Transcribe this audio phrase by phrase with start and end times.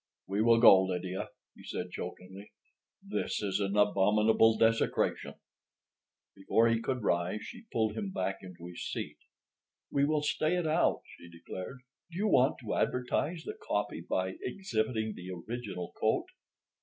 [0.25, 2.51] "We will go, Lydia," he said chokingly.
[3.03, 5.35] "This is an abominable—desecration."
[6.35, 9.19] Before he could rise, she pulled him back into his seat.
[9.91, 11.81] "We will stay it out," she declared.
[12.09, 16.25] "Do you want to advertise the copy by exhibiting the original coat?"